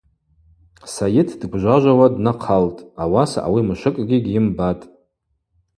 [0.93, 4.85] Сайыт дгвжважвауа днахъалтӏ, ауаса ауи мшвыкӏгьи гьйымбатӏ.